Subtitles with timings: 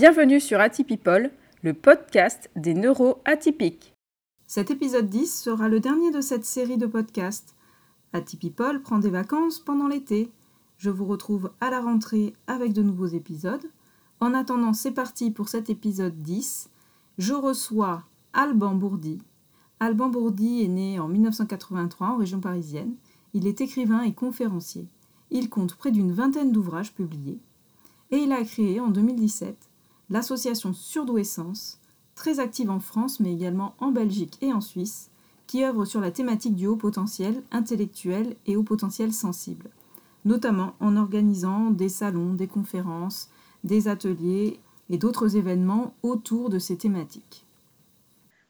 [0.00, 1.30] Bienvenue sur Atypipol,
[1.62, 3.92] le podcast des neuroatypiques.
[4.46, 7.54] Cet épisode 10 sera le dernier de cette série de podcasts.
[8.14, 10.32] Atypipol prend des vacances pendant l'été.
[10.78, 13.70] Je vous retrouve à la rentrée avec de nouveaux épisodes.
[14.20, 16.70] En attendant, c'est parti pour cet épisode 10.
[17.18, 19.20] Je reçois Alban Bourdi.
[19.80, 22.94] Alban Bourdi est né en 1983 en région parisienne.
[23.34, 24.88] Il est écrivain et conférencier.
[25.30, 27.38] Il compte près d'une vingtaine d'ouvrages publiés.
[28.10, 29.69] Et il a créé en 2017
[30.10, 31.80] l'association Surdouessence,
[32.14, 35.10] très active en France mais également en Belgique et en Suisse,
[35.46, 39.70] qui œuvre sur la thématique du haut potentiel intellectuel et haut potentiel sensible,
[40.24, 43.30] notamment en organisant des salons, des conférences,
[43.64, 44.60] des ateliers
[44.90, 47.44] et d'autres événements autour de ces thématiques.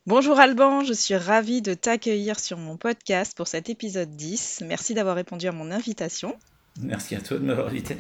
[0.06, 4.64] Bonjour Alban, je suis ravie de t'accueillir sur mon podcast pour cet épisode 10.
[4.66, 6.36] Merci d'avoir répondu à mon invitation.
[6.80, 7.97] Merci à toi de m'avoir invité.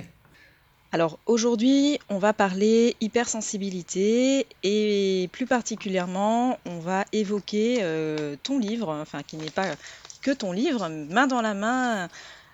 [0.92, 8.88] Alors aujourd'hui, on va parler hypersensibilité et plus particulièrement, on va évoquer euh, ton livre,
[8.88, 9.76] enfin qui n'est pas
[10.20, 12.08] que ton livre, main dans la main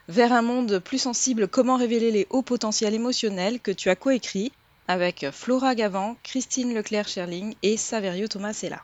[0.08, 4.52] vers un monde plus sensible, comment révéler les hauts potentiels émotionnels que tu as coécrit
[4.86, 8.82] avec Flora Gavant, Christine Leclerc-Scherling et Saverio Tomasella.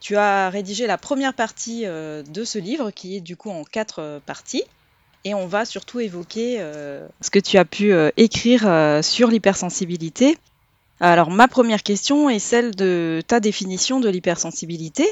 [0.00, 3.64] Tu as rédigé la première partie euh, de ce livre qui est du coup en
[3.64, 4.62] quatre euh, parties
[5.26, 9.26] et on va surtout évoquer euh, ce que tu as pu euh, écrire euh, sur
[9.26, 10.38] l'hypersensibilité.
[11.00, 15.04] Alors ma première question est celle de ta définition de l'hypersensibilité.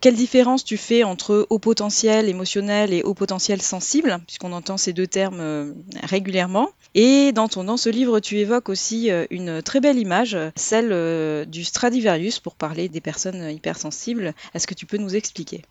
[0.00, 4.92] quelle différence tu fais entre haut potentiel émotionnel et haut potentiel sensible, puisqu'on entend ces
[4.92, 5.74] deux termes
[6.04, 6.70] régulièrement.
[6.94, 12.54] Et dans, ce livre, tu évoques aussi une très belle image, celle du Stradivarius, pour
[12.54, 14.34] parler des personnes hypersensibles.
[14.54, 15.64] Est-ce que tu peux nous expliquer?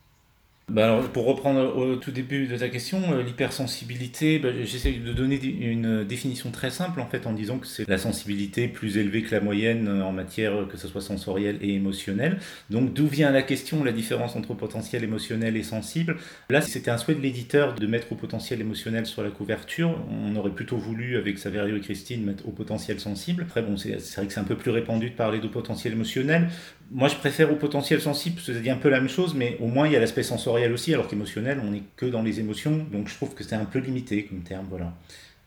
[0.70, 5.14] Bah alors, pour reprendre au tout début de ta question, euh, l'hypersensibilité, bah, j'essaie de
[5.14, 9.22] donner une définition très simple en fait en disant que c'est la sensibilité plus élevée
[9.22, 12.40] que la moyenne euh, en matière euh, que ce soit sensorielle et émotionnelle.
[12.70, 16.18] Donc d'où vient la question, la différence entre potentiel émotionnel et sensible?
[16.50, 19.98] Là, c'était un souhait de l'éditeur de mettre au potentiel émotionnel sur la couverture.
[20.12, 23.44] On aurait plutôt voulu, avec Saverio et Christine, mettre au potentiel sensible.
[23.44, 26.50] Après, bon, c'est vrai que c'est un peu plus répandu de parler de potentiel émotionnel.
[26.92, 29.58] Moi, je préfère au potentiel sensible, parce que c'est un peu la même chose, mais
[29.62, 32.40] au moins il y a l'aspect sensoriel aussi, alors qu'émotionnel, on n'est que dans les
[32.40, 34.94] émotions, donc je trouve que c'est un peu limité comme terme, voilà.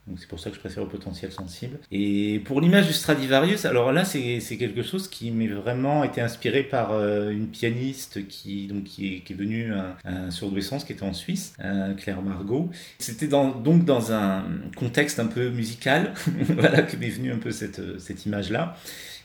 [0.07, 1.77] Donc c'est pour ça que je préfère au potentiel sensible.
[1.91, 6.63] Et pour l'image du Stradivarius, alors là c'est quelque chose qui m'est vraiment été inspiré
[6.63, 11.53] par euh, une pianiste qui, donc, qui, est, venue à Surdouessance, qui était en Suisse,
[11.63, 12.69] euh, Claire Margot.
[12.97, 14.43] C'était donc dans un
[14.75, 16.13] contexte un peu musical,
[16.49, 18.75] voilà que m'est venue un peu cette, cette image-là.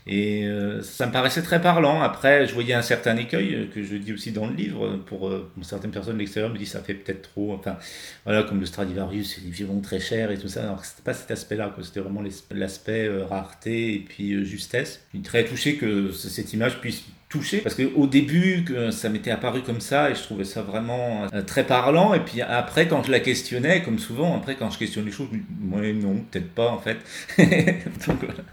[0.08, 2.00] Et euh, ça me paraissait très parlant.
[2.00, 4.98] Après, je voyais un certain écueil euh, que je dis aussi dans le livre.
[5.06, 7.54] Pour, euh, certaines personnes de l'extérieur me disent ça fait peut-être trop.
[7.54, 7.76] Enfin,
[8.24, 10.62] voilà, comme le Stradivarius, c'est des violons très chers et tout ça.
[10.62, 12.22] Alors, c'était pas cet aspect-là, c'était vraiment
[12.52, 15.00] l'aspect rareté et puis justesse.
[15.12, 19.32] Je suis très touché que cette image puisse toucher parce qu'au début que ça m'était
[19.32, 23.10] apparu comme ça et je trouvais ça vraiment très parlant et puis après quand je
[23.10, 25.26] la questionnais comme souvent après quand je questionne les choses
[25.60, 26.98] moi non peut-être pas en fait
[28.06, 28.44] donc voilà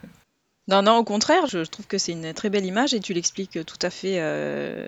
[0.68, 3.66] non, non, au contraire, je trouve que c'est une très belle image et tu l'expliques
[3.66, 4.88] tout à fait euh,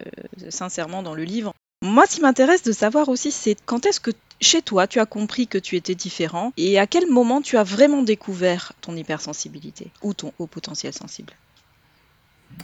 [0.49, 1.53] sincèrement dans le livre.
[1.81, 5.05] Moi, ce qui m'intéresse de savoir aussi, c'est quand est-ce que chez toi, tu as
[5.05, 9.91] compris que tu étais différent et à quel moment tu as vraiment découvert ton hypersensibilité
[10.01, 11.33] ou ton haut potentiel sensible?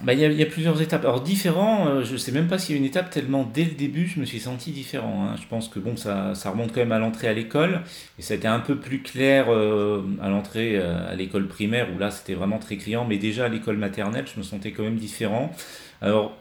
[0.03, 1.03] Bah, il y, a plusieurs étapes.
[1.03, 3.65] Alors différents, euh, je ne sais même pas s'il y a une étape tellement dès
[3.65, 5.27] le début je me suis senti différent.
[5.27, 5.35] Hein.
[5.39, 7.81] Je pense que bon, ça, ça, remonte quand même à l'entrée à l'école
[8.17, 11.87] et ça a été un peu plus clair euh, à l'entrée euh, à l'école primaire
[11.95, 14.83] où là c'était vraiment très criant, mais déjà à l'école maternelle je me sentais quand
[14.83, 15.51] même différent.
[16.01, 16.35] Alors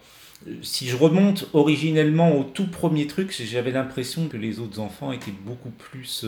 [0.62, 5.34] si je remonte originellement au tout premier truc, j'avais l'impression que les autres enfants étaient
[5.44, 6.24] beaucoup plus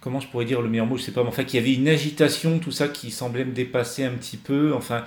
[0.00, 1.74] comment je pourrais dire le meilleur mot, je sais pas, mais enfin qu'il y avait
[1.74, 4.72] une agitation, tout ça qui semblait me dépasser un petit peu.
[4.74, 5.04] Enfin,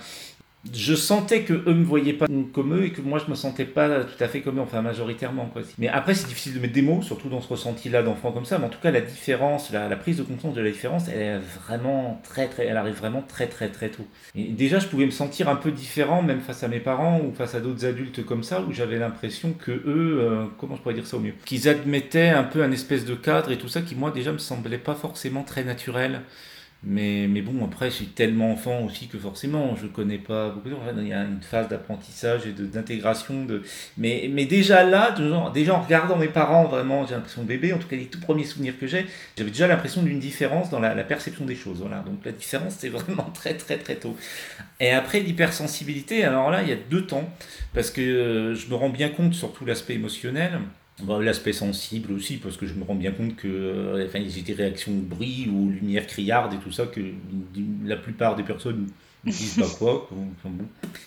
[0.72, 3.64] je sentais que eux me voyaient pas comme eux et que moi je me sentais
[3.64, 5.62] pas tout à fait comme eux, enfin majoritairement quoi.
[5.78, 8.58] Mais après c'est difficile de mettre des mots, surtout dans ce ressenti-là d'enfant comme ça.
[8.58, 11.38] Mais en tout cas la différence, la, prise de conscience de la différence, elle est
[11.38, 14.06] vraiment très très, elle arrive vraiment très très très tôt.
[14.36, 17.34] Et déjà je pouvais me sentir un peu différent même face à mes parents ou
[17.34, 20.94] face à d'autres adultes comme ça où j'avais l'impression que eux, euh, comment je pourrais
[20.94, 23.82] dire ça au mieux, qu'ils admettaient un peu un espèce de cadre et tout ça
[23.82, 26.22] qui moi déjà me semblait pas forcément très naturel.
[26.84, 30.74] Mais, mais bon, après, je tellement enfant aussi que forcément, je connais pas beaucoup de
[31.00, 33.44] Il y a une phase d'apprentissage et d'intégration.
[33.44, 33.62] De...
[33.96, 35.14] Mais, mais déjà là,
[35.54, 38.18] déjà en regardant mes parents, vraiment, j'ai l'impression de bébé, en tout cas les tout
[38.18, 39.06] premiers souvenirs que j'ai,
[39.38, 41.78] j'avais déjà l'impression d'une différence dans la, la, perception des choses.
[41.78, 42.00] Voilà.
[42.00, 44.16] Donc la différence, c'est vraiment très très très tôt.
[44.80, 47.30] Et après, l'hypersensibilité, alors là, il y a deux temps,
[47.74, 50.58] parce que euh, je me rends bien compte, surtout l'aspect émotionnel,
[51.00, 54.52] L'aspect sensible aussi, parce que je me rends bien compte que euh, enfin, j'ai des
[54.52, 57.00] réactions de bruit ou lumière criarde et tout ça que
[57.84, 58.88] la plupart des personnes
[59.24, 60.08] Ils disent bah quoi,
[60.42, 60.48] je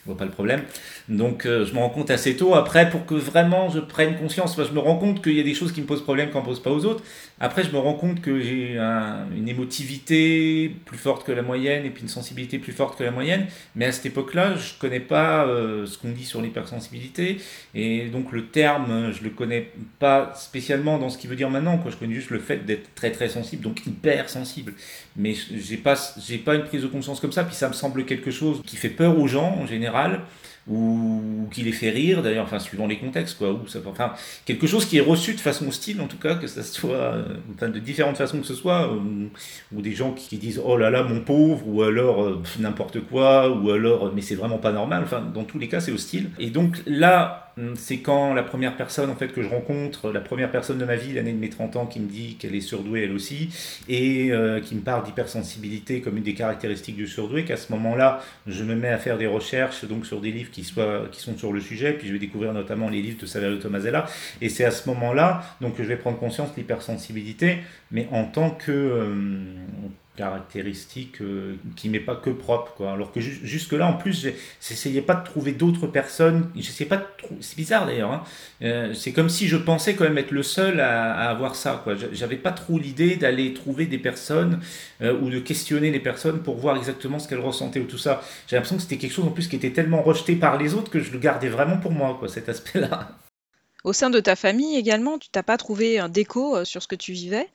[0.06, 0.62] vois pas le problème.
[1.10, 2.56] Donc euh, je me rends compte assez tôt.
[2.56, 5.54] Après, pour que vraiment je prenne conscience, je me rends compte qu'il y a des
[5.54, 7.04] choses qui me posent problème qu'on ne pose pas aux autres.
[7.42, 11.90] Après, je me rends compte que j'ai une émotivité plus forte que la moyenne et
[11.90, 13.48] puis une sensibilité plus forte que la moyenne.
[13.76, 17.40] Mais à cette époque-là, je connais pas euh, ce qu'on dit sur l'hypersensibilité.
[17.74, 21.78] Et donc le terme, je le connais pas spécialement dans ce qu'il veut dire maintenant.
[21.90, 24.74] Je connais juste le fait d'être très très sensible, donc hypersensible.
[25.16, 27.44] Mais j'ai pas, j'ai pas une prise de conscience comme ça.
[27.44, 30.22] Puis ça me semble quelque chose qui fait peur aux gens en général
[30.68, 34.14] ou qui les fait rire d'ailleurs, enfin suivant les contextes quoi, ou ça, enfin
[34.46, 37.38] quelque chose qui est reçu de façon hostile en tout cas, que ça soit, euh,
[37.54, 41.04] enfin de différentes façons que ce soit, ou, des gens qui, disent oh là là
[41.04, 45.22] mon pauvre, ou alors euh, n'importe quoi, ou alors mais c'est vraiment pas normal, enfin
[45.22, 46.32] dans tous les cas c'est hostile.
[46.40, 47.44] Et donc là
[47.75, 50.96] c'est quand la première personne en fait que je rencontre, la première personne de ma
[50.96, 53.50] vie, l'année de mes 30 ans, qui me dit qu'elle est surdouée elle aussi,
[53.88, 58.22] et euh, qui me parle d'hypersensibilité comme une des caractéristiques du surdoué, qu'à ce moment-là,
[58.48, 61.62] je me mets à faire des recherches donc sur des livres qui, sont sur le
[61.62, 64.06] sujet, puis je vais découvrir notamment les livres de Saverio Tomasella,
[64.42, 67.60] et c'est à ce moment-là donc que je vais prendre conscience de l'hypersensibilité,
[67.92, 68.72] mais en tant que...
[68.72, 69.07] Euh,
[70.16, 72.94] caractéristique euh, qui m'est pas que propre quoi.
[72.94, 74.28] Alors que jusque là en plus
[74.62, 76.50] j'essayais pas de trouver d'autres personnes.
[76.90, 77.08] Pas
[77.42, 78.24] c'est bizarre d'ailleurs hein.
[78.62, 81.96] euh, c'est comme si je pensais quand même être le seul à, avoir ça quoi.
[82.12, 84.60] J'avais pas trop l'idée d'aller trouver des personnes
[85.02, 88.22] euh, ou de questionner les personnes pour voir exactement ce qu'elles ressentaient ou tout ça.
[88.48, 90.92] J'ai l'impression que c'était quelque chose en plus qui était tellement rejeté par les autres
[90.92, 93.10] que je le gardais vraiment pour moi quoi cet aspect là
[93.84, 96.96] au sein de ta famille également tu t'as pas trouvé un déco sur ce que
[96.96, 97.48] tu vivais?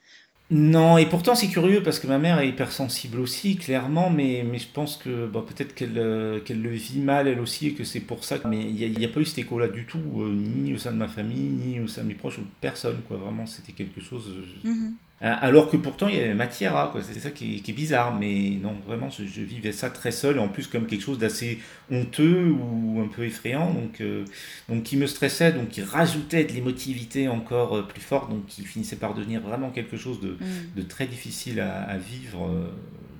[0.52, 4.66] Non, et pourtant c'est curieux parce que ma mère est hypersensible aussi, clairement, mais, je
[4.66, 8.00] pense que bah, peut-être qu'elle euh, qu'elle le vit mal elle aussi et que c'est
[8.00, 8.38] pour ça.
[8.48, 10.96] Mais il n'y a, pas eu cet écho-là du tout, euh, ni au sein de
[10.96, 13.16] ma famille, ni au sein de mes proches, ou personne, quoi.
[13.16, 14.28] Vraiment, c'était quelque chose.
[14.64, 14.94] Euh, mhm.
[15.22, 17.02] Euh, alors que pourtant il y avait matière à, quoi.
[17.02, 20.66] C'est ça qui est, bizarre, mais non, vraiment, je, vivais ça très seul, en plus
[20.66, 24.24] comme quelque chose d'assez honteux ou un peu effrayant, donc, euh,
[24.68, 28.64] donc qui me stressait, donc qui rajoutait de l'émotivité encore euh, plus forte, donc qui
[28.64, 30.38] finissait par devenir vraiment quelque chose de,
[30.80, 30.84] mm.
[30.88, 32.50] très difficile à vivre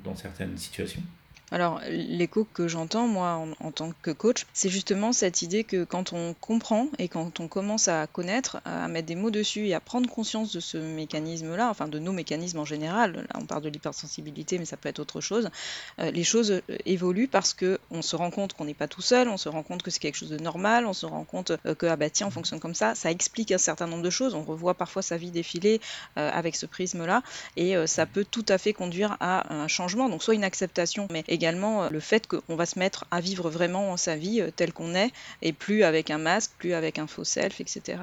[0.04, 1.02] dans certaines situations.
[1.52, 6.12] Alors, l'écho que j'entends, moi, en, tant que coach, c'est justement cette idée que quand
[6.12, 9.80] on comprend et quand on commence à connaître, à mettre des mots dessus et à
[9.80, 13.68] prendre conscience de ce mécanisme-là, enfin de nos mécanismes en général, là on parle de
[13.68, 15.50] l'hypersensibilité, mais ça peut être autre chose,
[15.98, 19.28] euh, les choses euh, évoluent parce qu'on se rend compte qu'on n'est pas tout seul,
[19.28, 21.74] on se rend compte que c'est quelque chose de normal, on se rend compte euh,
[21.74, 24.34] que, ah bah tiens, on fonctionne comme ça, ça explique un certain nombre de choses,
[24.34, 25.80] on revoit parfois sa vie défiler
[26.16, 27.22] avec ce prisme-là,
[27.56, 31.24] et ça peut tout à fait conduire à un changement, donc soit une acceptation, mais
[31.28, 34.50] également également euh, le fait qu'on va se mettre à vivre vraiment sa vie euh,
[34.54, 35.10] telle qu'on est
[35.40, 37.98] et plus avec un masque, plus avec un faux self, etc.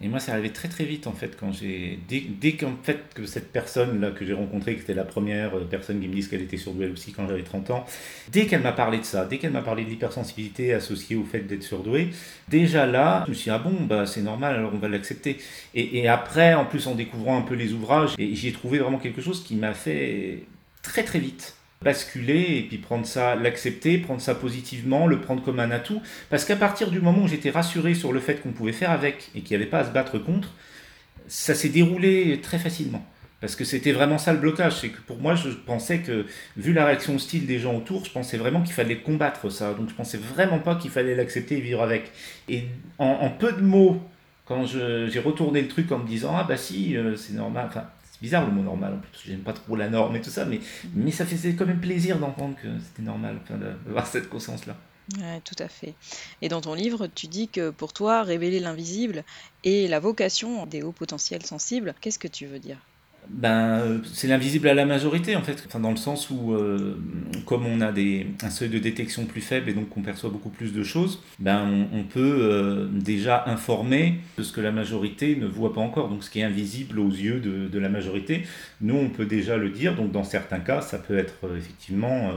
[0.00, 3.26] Et moi, c'est arrivé très très vite en fait quand j'ai dès, qu'en fait que
[3.26, 6.28] cette personne là que j'ai rencontrée, que c'était la première euh, personne qui me dit
[6.28, 7.84] qu'elle était surdouée aussi quand j'avais 30 ans,
[8.30, 11.40] dès qu'elle m'a parlé de ça, dès qu'elle m'a parlé de l'hypersensibilité associée au fait
[11.40, 12.10] d'être surdouée,
[12.46, 15.38] déjà là, je me suis dit ah bon bah c'est normal alors on va l'accepter.
[15.74, 19.20] Et, après, en plus en découvrant un peu les ouvrages, j'y ai trouvé vraiment quelque
[19.20, 20.44] chose qui m'a fait
[20.82, 25.60] très très vite basculer et puis prendre ça, l'accepter, prendre ça positivement, le prendre comme
[25.60, 26.02] un atout.
[26.30, 29.30] Parce qu'à partir du moment où j'étais rassuré sur le fait qu'on pouvait faire avec
[29.34, 30.54] et qu'il n'y avait pas à se battre contre,
[31.28, 33.04] ça s'est déroulé très facilement.
[33.40, 34.80] Parce que c'était vraiment ça le blocage.
[34.80, 38.10] C'est que pour moi, je pensais que, vu la réaction hostile des gens autour, je
[38.10, 39.74] pensais vraiment qu'il fallait combattre ça.
[39.74, 42.10] Donc je pensais vraiment pas qu'il fallait l'accepter et vivre avec.
[42.48, 42.64] Et
[42.98, 44.02] en, peu de mots,
[44.44, 47.70] quand j'ai retourné le truc en me disant Ah bah si, euh, c'est normal.
[48.20, 50.60] Bizarre le mot normal, parce que j'aime pas trop la norme et tout ça, mais,
[50.94, 53.40] mais ça faisait quand même plaisir d'entendre que c'était normal,
[53.86, 54.76] d'avoir cette conscience-là.
[55.16, 55.94] Ouais, tout à fait.
[56.42, 59.24] Et dans ton livre, tu dis que pour toi, révéler l'invisible
[59.64, 61.94] est la vocation des hauts potentiels sensibles.
[62.00, 62.76] Qu'est-ce que tu veux dire?
[63.30, 66.96] Ben, c'est l'invisible à la majorité en fait, enfin, dans le sens où euh,
[67.44, 70.48] comme on a des, un seuil de détection plus faible et donc on perçoit beaucoup
[70.48, 75.46] plus de choses, ben, on, peut euh, déjà informer de ce que la majorité ne
[75.46, 78.44] voit pas encore, donc ce qui est invisible aux yeux de, de la majorité,
[78.80, 82.32] nous on peut déjà le dire, donc dans certains cas ça peut être euh, effectivement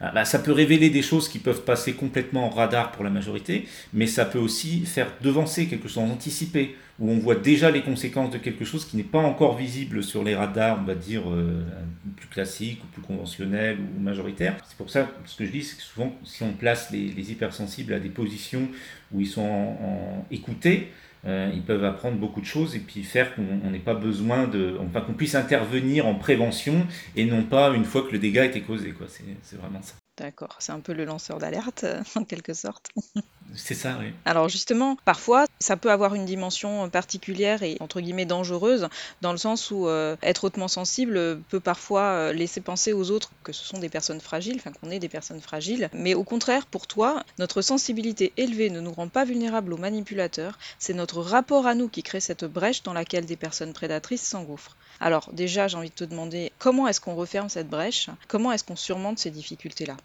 [0.00, 3.10] ah, bah, ça peut révéler des choses qui peuvent passer complètement en radar pour la
[3.10, 7.82] majorité, mais ça peut aussi faire devancer quelque chose, anticiper, où on voit déjà les
[7.82, 11.30] conséquences de quelque chose qui n'est pas encore visible sur les radars, on va dire,
[11.30, 11.62] euh,
[12.16, 14.56] plus classiques ou plus conventionnels ou majoritaires.
[14.66, 17.92] C'est pour ça, ce que je dis, c'est que souvent, si on place les, hypersensibles
[17.92, 18.68] à des positions
[19.12, 20.88] où ils sont en écoutés,
[21.26, 24.76] euh, ils peuvent apprendre beaucoup de choses et puis faire qu'on n'ait pas besoin de.
[24.80, 26.86] Enfin, qu'on puisse intervenir en prévention
[27.16, 28.94] et non pas une fois que le dégât a été causé.
[29.42, 29.94] C'est vraiment ça.
[30.18, 32.88] D'accord, c'est un peu le lanceur d'alerte en quelque sorte.
[33.54, 34.12] C'est ça, oui.
[34.24, 38.88] Alors justement, parfois, ça peut avoir une dimension particulière et entre guillemets dangereuse,
[39.20, 43.30] dans le sens où euh, être hautement sensible peut parfois euh, laisser penser aux autres
[43.44, 45.90] que ce sont des personnes fragiles, enfin qu'on est des personnes fragiles.
[45.92, 50.58] Mais au contraire, pour toi, notre sensibilité élevée ne nous rend pas vulnérables aux manipulateurs,
[50.78, 54.76] c'est notre rapport à nous qui crée cette brèche dans laquelle des personnes prédatrices s'engouffrent.
[54.98, 58.08] Alors déjà, j'ai envie de te demander comment est-ce qu'on referme cette brèche?
[58.28, 59.96] Comment est-ce qu'on surmonte ces difficultés-là?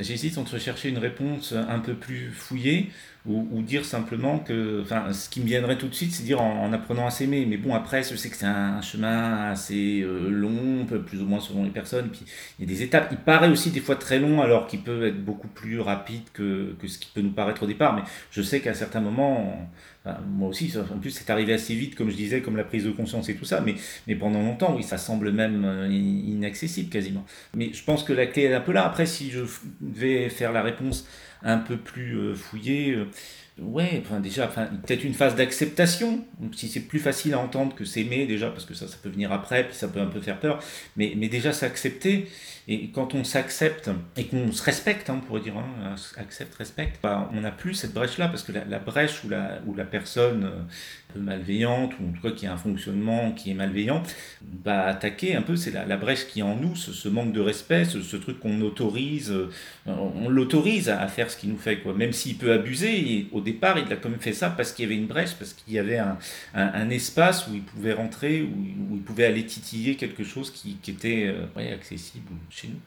[0.00, 2.90] J'hésite entre chercher une réponse un peu plus fouillée
[3.28, 6.72] ou, dire simplement que, enfin, ce qui me viendrait tout de suite, c'est dire en,
[6.72, 7.44] apprenant à s'aimer.
[7.46, 11.40] Mais bon, après, je sais que c'est un, chemin assez euh, long, plus ou moins
[11.40, 12.08] selon les personnes.
[12.10, 12.22] Puis
[12.58, 13.08] il y a des étapes.
[13.10, 16.74] Il paraît aussi des fois très long, alors qu'il peut être beaucoup plus rapide que,
[16.80, 17.94] que, ce qui peut nous paraître au départ.
[17.94, 19.68] Mais je sais qu'à certains moments,
[20.28, 22.90] moi aussi, en plus, c'est arrivé assez vite, comme je disais, comme la prise de
[22.90, 23.60] conscience et tout ça.
[23.60, 23.74] Mais,
[24.06, 27.24] mais pendant longtemps, oui, ça semble même euh, inaccessible quasiment.
[27.54, 28.86] Mais je pense que la clé est un peu là.
[28.86, 29.40] Après, si je
[29.80, 31.06] vais faire la réponse
[31.46, 32.90] un peu plus euh, fouillé.
[32.90, 33.06] Euh,
[33.58, 37.84] ouais, enfin déjà, enfin, peut-être une phase d'acceptation, si c'est plus facile à entendre que
[37.84, 40.38] s'aimer déjà, parce que ça, ça peut venir après, puis ça peut un peu faire
[40.38, 40.62] peur,
[40.96, 42.28] mais, mais déjà s'accepter,
[42.68, 46.98] et quand on s'accepte et qu'on se respecte, hein, on pourrait dire, hein, accepte, respecte,
[47.02, 49.84] bah, on n'a plus cette brèche-là, parce que la, la, brèche où la, où la
[49.84, 50.62] personne euh,
[51.16, 54.02] malveillante, ou en tout cas qui a un fonctionnement qui est malveillant,
[54.64, 57.84] va attaquer un peu, c'est la, brèche qui est en nous, ce, manque de respect,
[57.84, 59.50] ce, truc qu'on autorise, euh,
[59.86, 61.94] on l'autorise à, faire ce qu'il nous fait, quoi.
[61.94, 64.86] même s'il peut abuser, au départ il a quand même fait ça parce qu'il y
[64.86, 69.02] avait une brèche, parce qu'il y avait un, espace où il pouvait rentrer, où, il
[69.02, 72.80] pouvait aller titiller quelque chose qui, était euh, accessible chez nous.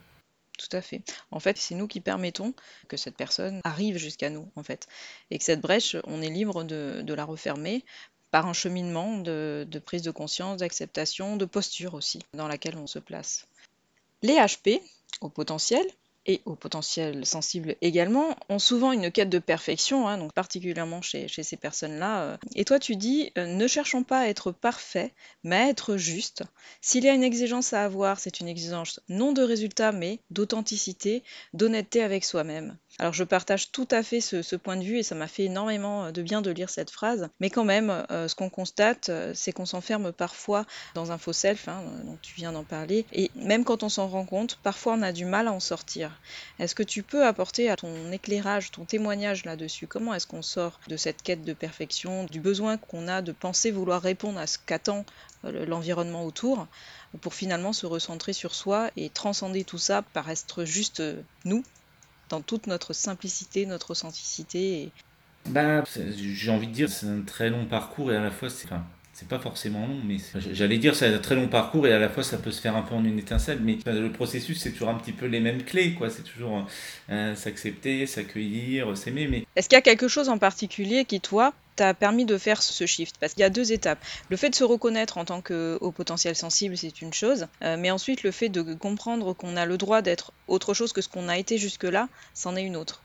[0.60, 1.02] Tout à fait.
[1.32, 2.54] En fait, c'est nous qui permettons
[2.90, 4.88] que cette personne arrive jusqu'à nous, en fait.
[5.32, 7.86] Et que cette brèche, on est libre de la refermer
[8.32, 13.00] par un cheminement de, prise de conscience, d'acceptation, de posture aussi, dans laquelle on se
[13.00, 13.48] place.
[14.22, 14.82] Les HP,
[15.22, 15.86] au potentiel,
[16.26, 21.28] et au potentiel sensible également, ont souvent une quête de perfection, hein, donc particulièrement chez,
[21.28, 22.22] ces personnes-là.
[22.22, 22.38] Euh.
[22.56, 26.44] Et toi, tu dis, euh, ne cherchons pas à être parfait, mais à être juste.
[26.82, 31.24] S'il y a une exigence à avoir, c'est une exigence non de résultat, mais d'authenticité,
[31.54, 32.78] d'honnêteté avec soi-même.
[33.00, 36.06] Alors je partage tout à fait ce, point de vue et ça m'a fait énormément
[36.06, 37.30] euh, de bien de lire cette phrase.
[37.40, 40.66] Mais quand même, ce qu'on constate, c'est qu'on s'enferme parfois
[40.96, 43.06] dans un faux self, hein, dont tu viens d'en parler.
[43.14, 46.12] Et même quand on s'en rend compte, parfois on a du mal à en sortir.
[46.60, 49.88] Est-ce que tu peux apporter à ton éclairage, ton témoignage là-dessus?
[49.88, 53.72] Comment est-ce qu'on sort de cette quête de perfection, du besoin qu'on a de penser
[53.72, 55.06] vouloir répondre à ce qu'attend
[55.46, 56.68] euh, l'environnement autour,
[57.22, 61.64] pour finalement se recentrer sur soi et transcender tout ça par être juste euh, nous,
[62.30, 64.92] dans toute notre simplicité, notre authenticité
[65.48, 65.84] ben,
[66.16, 68.68] j'ai envie de dire, c'est un très long parcours et à la fois, c'est,
[69.28, 70.18] pas forcément long, mais
[70.54, 72.78] j'allais dire c'est un très long parcours et à la fois ça peut se faire
[72.78, 75.64] un peu en une étincelle, mais le processus c'est toujours un petit peu les mêmes
[75.64, 76.10] clés, quoi.
[76.10, 76.66] C'est toujours
[77.10, 79.28] euh, s'accepter, s'accueillir, s'aimer.
[79.28, 82.62] Mais est-ce qu'il y a quelque chose en particulier qui toi t'a permis de faire
[82.62, 83.16] ce shift?
[83.20, 84.00] Parce qu'il y a deux étapes.
[84.30, 87.78] Le fait de se reconnaître en tant que au potentiel sensible, c'est une chose, euh,
[87.80, 91.08] mais ensuite le fait de comprendre qu'on a le droit d'être autre chose que ce
[91.08, 93.02] qu'on a été jusque-là, c'en est une autre.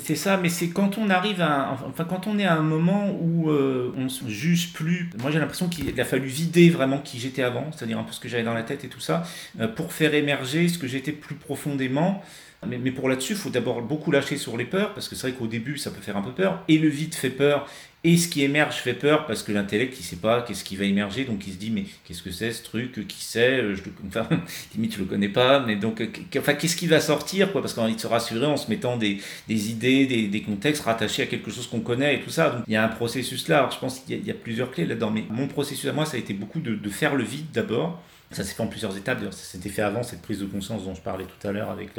[0.00, 3.10] C'est ça, mais c'est quand on arrive à, enfin quand on est à un moment
[3.20, 5.10] où euh, on se juge plus.
[5.20, 8.18] Moi j'ai l'impression qu'il a fallu vider vraiment qui j'étais avant, c'est-à-dire un peu ce
[8.18, 9.24] que j'avais dans la tête et tout ça,
[9.60, 12.22] euh, pour faire émerger ce que j'étais plus profondément.
[12.66, 15.28] Mais, mais pour là-dessus, il faut d'abord beaucoup lâcher sur les peurs, parce que c'est
[15.28, 17.66] vrai qu'au début, ça peut faire un peu peur, et le vide fait peur,
[18.06, 20.84] et ce qui émerge fait peur parce que l'intellect, il sait pas qu'est-ce qui va
[20.84, 23.92] émerger, donc il se dit mais qu'est-ce que c'est ce truc, qui sait, je le,
[24.06, 24.28] enfin
[24.76, 26.00] limite je le connais pas, mais donc
[26.38, 28.70] enfin qu'est-ce qui va sortir quoi, parce qu'on a envie de se rassurer en se
[28.70, 32.30] mettant des, des idées, des, des, contextes rattachés à quelque chose qu'on connaît et tout
[32.30, 32.50] ça.
[32.50, 33.58] Donc il y a un processus là.
[33.58, 36.06] Alors, je pense qu'il y, y, a plusieurs clés là-dedans, mais mon processus à moi
[36.06, 38.00] ça a été beaucoup de, de faire le vide d'abord
[38.32, 40.94] ça s'est fait en plusieurs étapes, ça s'était fait avant cette prise de conscience dont
[40.94, 41.90] je parlais tout à l'heure avec,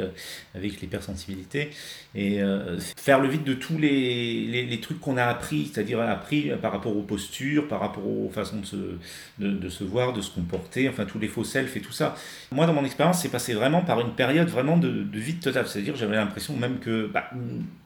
[0.54, 1.70] avec l'hypersensibilité.
[2.14, 6.50] Et euh, faire le vide de tous les, les, trucs qu'on a appris, c'est-à-dire appris
[6.60, 8.76] par rapport aux postures, par rapport aux façons de se,
[9.38, 12.14] de, se voir, de se comporter, enfin tous les faux self et tout ça.
[12.52, 15.66] Moi, dans mon expérience, c'est passé vraiment par une période vraiment de, de vide total,
[15.66, 17.30] c'est-à-dire j'avais l'impression même que, bah,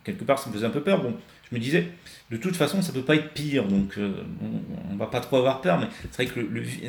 [0.05, 1.03] quelque part, ça me faisait un peu peur.
[1.03, 1.17] Bon,
[1.53, 1.89] me disais,
[2.33, 4.11] de toute façon, ça peut pas être pire, donc euh,
[4.91, 6.41] on, va pas trop avoir peur, mais c'est vrai que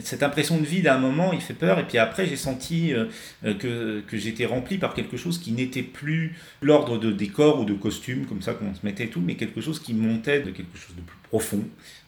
[0.01, 2.93] cette impression de vide à un moment, il fait peur, et puis après, j'ai senti
[2.93, 3.07] euh,
[3.43, 7.65] euh, que, que j'étais rempli par quelque chose qui n'était plus l'ordre de décor ou
[7.65, 10.77] de costume, comme ça qu'on se mettait tout, mais quelque chose qui montait de quelque
[10.77, 11.63] chose de plus profond,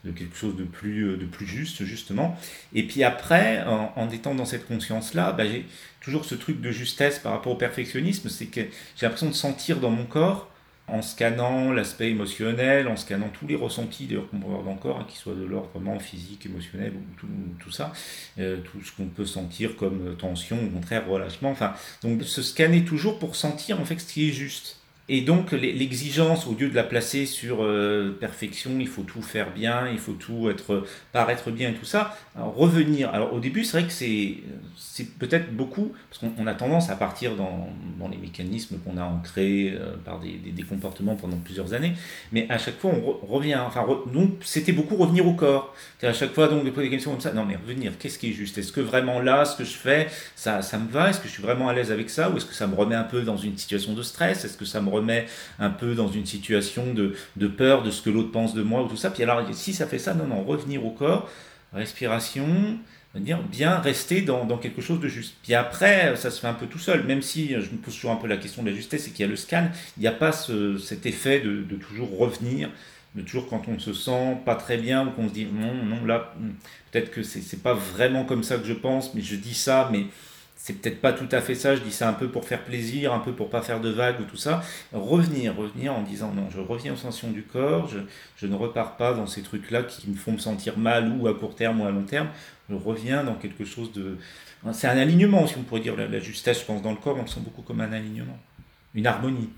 [0.06, 2.38] de quelque chose de plus, de plus juste, justement.
[2.72, 5.66] Et puis après, en, étant dans cette conscience-là, bah, j'ai
[6.00, 8.62] toujours ce truc de justesse par rapport au perfectionnisme, c'est que
[8.96, 10.50] j'ai l'impression de sentir dans mon corps
[10.88, 14.78] en scannant l'aspect émotionnel, en scannant tous les ressentis d'ailleurs qu'on peut avoir dans le
[14.78, 17.26] corps, hein, qu'ils soient de l'ordre vraiment physique, émotionnel ou tout,
[17.58, 17.92] tout ça,
[18.38, 21.50] euh, tout ce qu'on peut sentir comme tension, au contraire relâchement.
[21.50, 24.78] Enfin, donc se scanner toujours pour sentir en fait ce qui est juste.
[25.08, 29.52] Et donc l'exigence, au lieu de la placer sur euh, perfection, il faut tout faire
[29.52, 33.10] bien, il faut tout être paraître bien et tout ça, revenir.
[33.10, 34.38] Alors au début, c'est vrai que c'est
[34.76, 39.04] c'est peut-être beaucoup, parce qu'on a tendance à partir dans, dans les mécanismes qu'on a
[39.04, 41.92] ancrés euh, par des, des, comportements pendant plusieurs années,
[42.32, 45.74] mais à chaque fois on revient, enfin donc c'était beaucoup revenir au corps.
[46.02, 48.30] À chaque fois donc de poser des questions comme ça, non mais revenir, qu'est-ce qui
[48.30, 48.58] est juste?
[48.58, 51.10] Est-ce que vraiment là, ce que je fais, ça, ça me va?
[51.10, 52.30] Est-ce que je suis vraiment à l'aise avec ça?
[52.30, 54.44] Ou est-ce que ça me remet un peu dans une situation de stress?
[54.44, 55.26] Est-ce que ça remet
[55.58, 58.88] un peu dans une situation de, peur de ce que l'autre pense de moi ou
[58.88, 59.10] tout ça.
[59.10, 61.30] Puis alors, si ça fait ça, non, non, revenir au corps,
[61.72, 62.78] respiration,
[63.20, 65.36] dire bien rester dans, quelque chose de juste.
[65.42, 68.12] Puis après, ça se fait un peu tout seul, même si je me pose toujours
[68.12, 70.06] un peu la question de la justesse et qu'il y a le scan, il n'y
[70.06, 72.70] a pas ce, cet effet de, de, toujours revenir,
[73.14, 76.04] de toujours quand on se sent pas très bien ou qu'on se dit non, non,
[76.04, 76.50] là, hmm,
[76.90, 80.06] peut-être que c'est pas vraiment comme ça que je pense, mais je dis ça, mais
[80.66, 83.14] c'est peut-être pas tout à fait ça, je dis ça un peu pour faire plaisir,
[83.14, 84.64] un peu pour pas faire de vagues ou tout ça.
[84.92, 89.14] Revenir, revenir en disant non, je reviens aux sensations du corps, je, ne repars pas
[89.14, 91.92] dans ces trucs-là qui me font me sentir mal ou à court terme ou à
[91.92, 92.26] long terme,
[92.68, 94.18] je reviens dans quelque chose de...
[94.72, 97.16] C'est un alignement, si on pourrait dire, la, la justesse, je pense, dans le corps,
[97.16, 98.36] on le sent beaucoup comme un alignement,
[98.96, 99.50] une harmonie.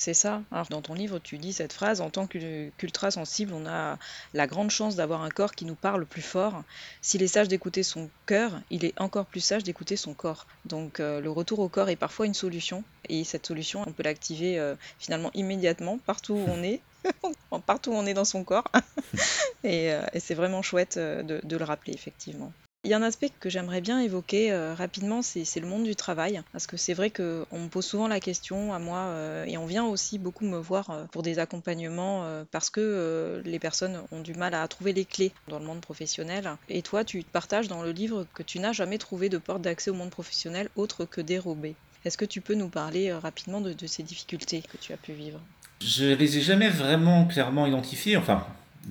[0.00, 0.40] C'est ça.
[0.50, 3.98] Alors, dans ton livre, tu dis cette phrase, en tant qu'ultra sensible, on a
[4.32, 6.62] la grande chance d'avoir un corps qui nous parle plus fort.
[7.02, 10.46] S'il est sage d'écouter son cœur, il est encore plus sage d'écouter son corps.
[10.64, 12.82] Donc euh, le retour au corps est parfois une solution.
[13.10, 16.80] Et cette solution, on peut l'activer euh, finalement immédiatement, partout où on est.
[17.66, 18.72] partout où on est dans son corps.
[19.64, 22.54] et, euh, et c'est vraiment chouette de, de le rappeler, effectivement.
[22.82, 25.94] Il y a un aspect que j'aimerais bien évoquer euh, rapidement, c'est le monde du
[25.94, 26.40] travail.
[26.52, 29.66] Parce que c'est vrai qu'on me pose souvent la question à moi, euh, et on
[29.66, 34.32] vient aussi beaucoup me voir euh, pour des accompagnements parce que les personnes ont du
[34.32, 36.50] mal à trouver les clés dans le monde professionnel.
[36.70, 39.60] Et toi, tu te partages dans le livre que tu n'as jamais trouvé de porte
[39.60, 41.74] d'accès au monde professionnel autre que dérobée.
[42.06, 45.12] Est-ce que tu peux nous parler rapidement de, de ces difficultés que tu as pu
[45.12, 45.40] vivre?
[45.82, 48.16] Je les ai jamais vraiment clairement identifiées.
[48.16, 48.46] Enfin,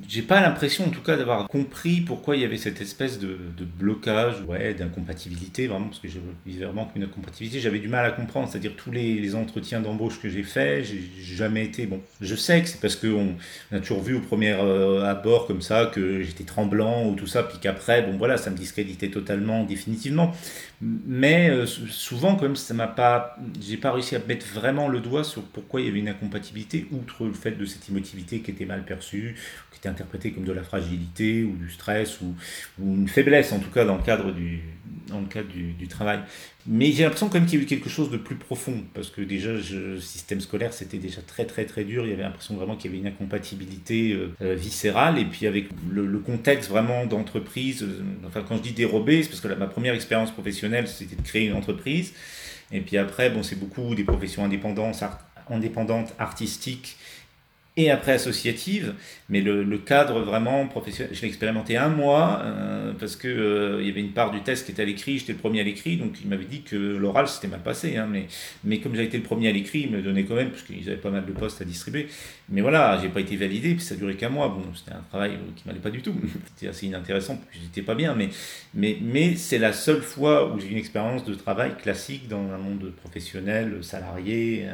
[0.07, 3.37] j'ai pas l'impression en tout cas d'avoir compris pourquoi il y avait cette espèce de,
[3.57, 6.07] de blocage, ouais, d'incompatibilité, vraiment, parce que
[6.45, 10.21] vivais vraiment qu'une incompatibilité, j'avais du mal à comprendre, c'est-à-dire tous les, les entretiens d'embauche
[10.21, 13.35] que j'ai faits, j'ai jamais été, bon, je sais que c'est parce qu'on
[13.71, 17.41] a toujours vu au premier euh, abord comme ça que j'étais tremblant ou tout ça,
[17.43, 20.33] puis qu'après, bon voilà, ça me discréditait totalement, définitivement,
[20.81, 25.01] mais euh, souvent quand même ça m'a pas, j'ai pas réussi à mettre vraiment le
[25.01, 28.51] doigt sur pourquoi il y avait une incompatibilité, outre le fait de cette émotivité qui
[28.51, 29.35] était mal perçue,
[29.79, 32.35] qui était interprétée comme de la fragilité ou du stress ou,
[32.79, 34.61] ou une faiblesse en tout cas dans le cadre du,
[35.09, 36.19] dans le cadre du, travail.
[36.67, 39.09] Mais j'ai l'impression quand même qu'il y a eu quelque chose de plus profond, parce
[39.09, 42.55] que déjà, le système scolaire, c'était déjà très très très dur, il y avait l'impression
[42.55, 47.05] vraiment qu'il y avait une incompatibilité euh, euh, viscérale, et puis avec le, contexte vraiment
[47.05, 51.15] d'entreprise, euh, enfin quand je dis dérobé, c'est parce que ma première expérience professionnelle, c'était
[51.15, 52.13] de créer une entreprise,
[52.71, 55.03] et puis après, bon, c'est beaucoup des professions indépendantes,
[55.49, 56.97] indépendantes artistiques,
[57.79, 58.93] et après associative,
[59.29, 63.77] mais le, le cadre vraiment professionnel, je l'ai expérimenté un mois euh, parce que euh,
[63.79, 65.63] il y avait une part du test qui était à l'écrit, j'étais le premier à
[65.63, 68.27] l'écrit, donc il m'avait dit que l'oral c'était mal passé, hein, mais,
[68.65, 70.89] mais comme j'avais été le premier à l'écrit, il me donnait quand même, parce qu'ils
[70.89, 72.09] avaient pas mal de postes à distribuer,
[72.49, 75.37] mais voilà, j'ai pas été validé, puis ça durait qu'un mois, bon, c'était un travail
[75.55, 76.15] qui m'allait pas du tout,
[76.55, 78.27] c'était assez inintéressant, j'étais pas bien, mais,
[78.73, 82.51] mais, mais c'est la seule fois où j'ai eu une expérience de travail classique dans
[82.51, 84.65] un monde professionnel, salarié,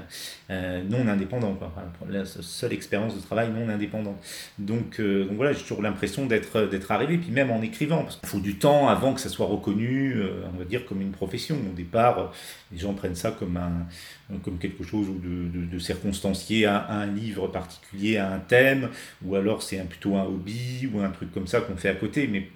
[0.49, 1.71] euh, non indépendant, quoi.
[1.75, 4.17] Enfin, la seule expérience de travail non indépendante.
[4.59, 8.17] Donc, euh, donc voilà, j'ai toujours l'impression d'être d'être arrivé, puis même en écrivant, parce
[8.17, 11.11] qu'il faut du temps avant que ça soit reconnu, euh, on va dire, comme une
[11.11, 11.55] profession.
[11.55, 12.31] Au départ,
[12.71, 17.05] les gens prennent ça comme, un, comme quelque chose de, de, de circonstancié à, un
[17.05, 18.89] livre particulier, à un thème,
[19.23, 21.95] ou alors c'est un, plutôt un hobby, ou un truc comme ça qu'on fait à
[21.95, 22.49] côté, mais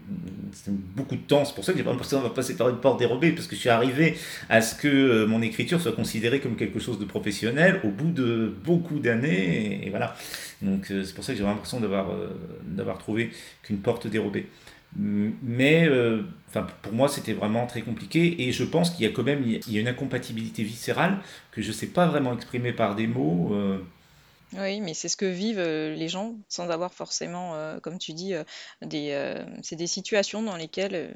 [0.52, 1.46] c'est beaucoup de temps.
[1.46, 3.56] C'est pour ça que j'ai pas l'impression va passer par une porte dérobée, parce que
[3.56, 4.18] je suis arrivé
[4.50, 8.12] à ce que euh, mon écriture soit considérée comme quelque chose de professionnel au bout
[8.12, 10.16] de beaucoup d'années, et, voilà.
[10.62, 12.30] Donc euh, c'est pour ça que j'ai l'impression d'avoir euh,
[12.64, 13.32] d'avoir trouvé
[13.64, 14.48] qu'une porte dérobée.
[14.96, 16.24] Mais euh,
[16.82, 19.72] pour moi, c'était vraiment très compliqué et je pense qu'il y a quand même il
[19.72, 21.20] y a une incompatibilité viscérale
[21.52, 23.56] que je ne sais pas vraiment exprimer par des mots.
[24.54, 28.34] Oui, mais c'est ce que vivent les gens sans avoir forcément, comme tu dis,
[28.82, 31.14] des, c'est des situations dans lesquelles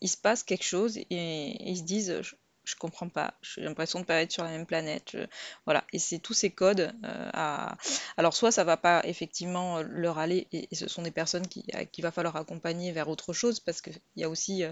[0.00, 2.20] il se passe quelque chose et, ils se disent
[2.64, 5.16] je comprends pas, j'ai l'impression de pas être sur la même planète.
[5.64, 7.76] Voilà, et c'est tous ces codes à.
[8.16, 12.02] Alors, soit ça va pas effectivement leur aller, et, ce sont des personnes qui, qu'il
[12.02, 14.64] va falloir accompagner vers autre chose, parce qu'il y a aussi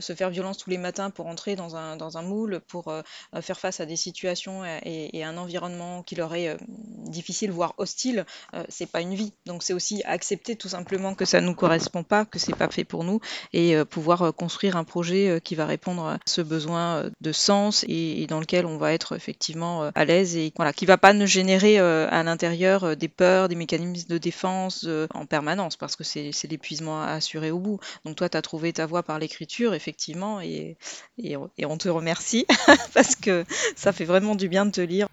[0.00, 2.92] se faire violence tous les matins pour entrer dans un, dans un moule, pour
[3.40, 8.26] faire face à des situations et, et un environnement qui leur est difficile, voire hostile,
[8.68, 9.32] c'est pas une vie.
[9.46, 12.84] Donc, c'est aussi accepter tout simplement que ça nous correspond pas, que c'est pas fait
[12.84, 13.20] pour nous,
[13.52, 18.38] et pouvoir construire un projet qui va répondre à ce besoin de sens et, dans
[18.38, 21.80] lequel on va être effectivement euh, à l'aise et voilà, qui va pas nous générer
[21.80, 26.32] euh, à l'intérieur euh, des peurs, des mécanismes de défense en permanence parce que c'est
[26.48, 27.80] l'épuisement assuré au bout.
[28.04, 30.76] Donc toi, tu as trouvé ta voie par l'écriture, effectivement, et,
[31.18, 32.46] et on te remercie
[32.94, 35.08] parce que ça fait vraiment du bien de te lire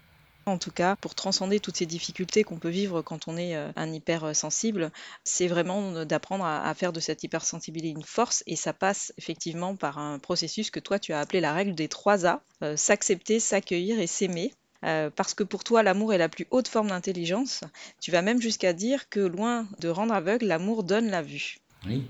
[0.46, 3.70] en tout cas, pour transcender toutes ces difficultés qu'on peut vivre quand on est euh,
[3.76, 4.90] un hypersensible,
[5.24, 9.98] c'est vraiment d'apprendre à, faire de cette hypersensibilité une force et ça passe effectivement par
[9.98, 14.00] un processus que toi tu as appelé la règle des trois A, euh, s'accepter, s'accueillir
[14.00, 14.52] et s'aimer.
[14.84, 17.60] Euh, parce que pour toi, l'amour est la plus haute forme d'intelligence.
[18.00, 21.58] Tu vas même jusqu'à dire que loin de rendre aveugle, l'amour donne la vue.
[21.86, 22.02] Oui.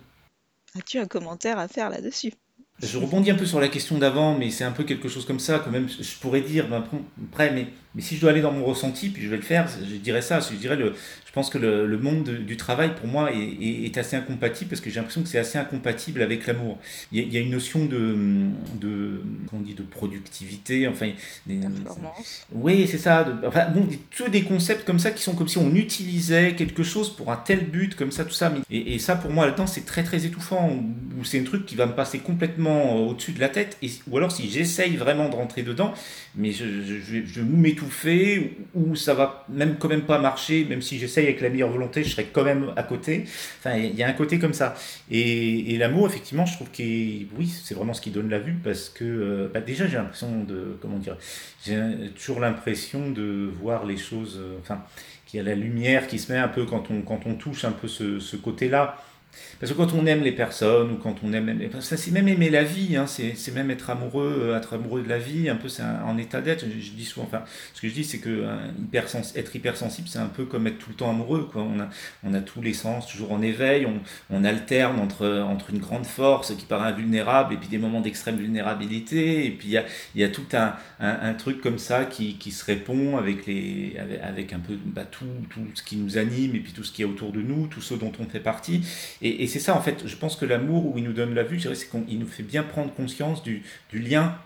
[0.79, 2.33] As-tu un commentaire à faire là-dessus?
[2.81, 5.39] Je rebondis un peu sur la question d'avant, mais c'est un peu quelque chose comme
[5.39, 6.83] ça, quand même, je pourrais dire, ben,
[7.29, 9.69] après, mais mais si je dois aller dans mon ressenti, puis je vais le faire,
[9.69, 10.41] je dirais ça.
[10.41, 10.95] Je dirais le,
[11.33, 14.83] je pense que le, le monde du travail, pour moi, est, est, assez incompatible parce
[14.83, 16.79] que j'ai l'impression que c'est assez incompatible avec l'amour.
[17.11, 18.17] Il, il, y a une notion de,
[18.79, 21.11] de, on dit, de productivité, enfin,
[21.47, 21.59] des,
[22.53, 23.25] oui, c'est ça.
[23.25, 26.83] De, enfin, bon, tous des concepts comme ça qui sont comme si on utilisait quelque
[26.83, 28.53] chose pour un tel but, comme ça, tout ça.
[28.71, 30.71] Et, et ça, pour moi, là-dedans, c'est très, très étouffant.
[31.19, 33.79] Ou c'est un truc qui va me passer complètement au-dessus de la tête.
[33.81, 35.95] Et, ou alors, si j'essaye vraiment de rentrer dedans,
[36.35, 37.41] mais je, je, je, je
[37.83, 41.71] m'étouffer, ou ça va même quand même pas marcher, même si j'essaye avec la meilleure
[41.71, 43.25] volonté, je serai quand même à côté.
[43.59, 44.75] Enfin, il y a un côté comme ça.
[45.11, 48.89] Et, l'amour, effectivement, je trouve que oui, c'est vraiment ce qui donne la vue, parce
[48.89, 51.17] que euh, bah déjà j'ai l'impression de, comment dire,
[51.65, 51.81] j'ai
[52.15, 54.85] toujours l'impression de voir les choses, euh, enfin,
[55.27, 57.65] qu'il y a la lumière qui se met un peu quand on, quand on touche
[57.65, 59.03] un peu ce, ce côté-là.
[59.63, 62.51] Parce que quand on aime les personnes, ou quand on aime, ça c'est même aimer
[62.51, 65.69] la vie, hein, c'est même être amoureux, euh, être amoureux de la vie, un peu
[65.69, 66.65] c'est en état d'être.
[66.69, 68.45] Je, dis souvent, enfin, ce que je dis c'est que
[68.81, 71.49] hypersens, être hypersensible, c'est un peu comme être tout le temps amoureux.
[71.53, 71.63] Quoi.
[71.63, 71.89] On, a,
[72.25, 76.07] on a tous les sens, toujours en éveil, on, on alterne entre, entre une grande
[76.07, 79.47] force qui paraît invulnérable et puis des moments d'extrême vulnérabilité.
[79.47, 79.85] Et puis il y a,
[80.17, 83.95] y a tout un, un, truc comme ça qui, qui se répond avec, les,
[84.25, 87.03] avec, un peu bah, tout, tout ce qui nous anime et puis tout ce qui
[87.03, 88.81] est autour de nous, tout ce dont on fait partie.
[89.23, 91.61] Et c'est ça, en fait, je pense que l'amour, où il nous donne la vue,
[91.61, 93.63] c'est qu'il nous fait bien prendre conscience du,
[93.93, 94.39] lien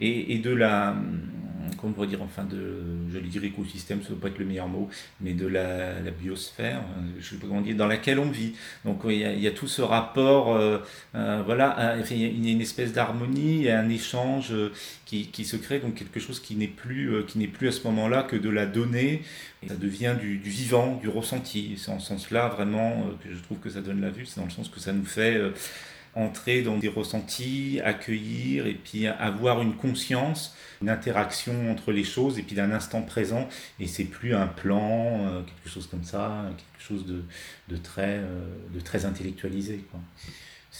[0.00, 0.96] et, de la,
[1.76, 4.38] comment on pourrait dire, enfin, de, je vais dire écosystème, ça ne doit pas être
[4.38, 4.88] le meilleur mot,
[5.20, 8.54] mais de la, biosphère, euh, je sais pas comment dire, dans laquelle on vit.
[8.84, 10.78] Donc il y a, il y a tout ce rapport, euh,
[11.14, 14.52] euh, voilà, il y a une espèce d'harmonie, un échange
[15.04, 18.24] qui, se crée, donc quelque chose qui n'est plus, qui n'est plus à ce moment-là
[18.24, 19.22] que de la donnée,
[19.66, 21.74] ça devient du vivant, du ressenti.
[21.78, 24.46] C'est en ce sens-là vraiment que je trouve que ça donne la vue, c'est dans
[24.46, 25.40] le sens que ça nous fait
[26.14, 32.38] entrer dans des ressentis, accueillir et puis avoir une conscience, une interaction entre les choses
[32.38, 33.48] et puis d'un instant présent.
[33.80, 37.24] Et c'est plus un plan, euh, quelque chose comme ça, quelque chose de,
[37.68, 39.84] de très, euh, de très intellectualisé.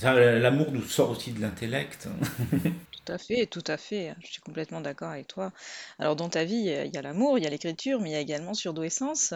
[0.03, 2.09] L'amour nous sort aussi de l'intellect.
[2.91, 4.15] tout à fait, tout à fait.
[4.21, 5.53] Je suis complètement d'accord avec toi.
[5.99, 8.17] Alors, dans ta vie, il y a l'amour, il y a l'écriture, mais il y
[8.17, 9.35] a également Surdou Essence.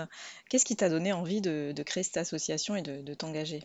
[0.50, 3.62] Qu'est-ce qui t'a donné envie de, créer cette association et de, t'engager?